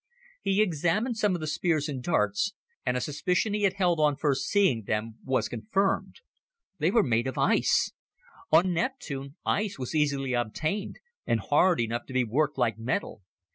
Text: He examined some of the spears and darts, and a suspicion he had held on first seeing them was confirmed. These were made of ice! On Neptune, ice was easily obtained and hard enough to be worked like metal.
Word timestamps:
He 0.41 0.63
examined 0.63 1.17
some 1.17 1.35
of 1.35 1.41
the 1.41 1.45
spears 1.45 1.87
and 1.87 2.01
darts, 2.01 2.55
and 2.83 2.97
a 2.97 3.01
suspicion 3.01 3.53
he 3.53 3.61
had 3.65 3.73
held 3.73 3.99
on 3.99 4.15
first 4.15 4.47
seeing 4.47 4.85
them 4.85 5.19
was 5.23 5.47
confirmed. 5.47 6.21
These 6.79 6.93
were 6.93 7.03
made 7.03 7.27
of 7.27 7.37
ice! 7.37 7.91
On 8.51 8.73
Neptune, 8.73 9.35
ice 9.45 9.77
was 9.77 9.93
easily 9.93 10.33
obtained 10.33 10.95
and 11.27 11.39
hard 11.39 11.79
enough 11.79 12.07
to 12.07 12.13
be 12.13 12.23
worked 12.23 12.57
like 12.57 12.79
metal. 12.79 13.21